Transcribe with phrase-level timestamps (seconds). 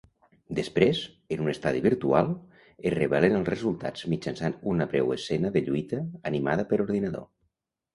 [0.59, 1.01] Després,
[1.35, 2.33] en un estadi virtual,
[2.93, 7.35] es revelen els resultats mitjançant una breu escena de lluita animada per ordinador.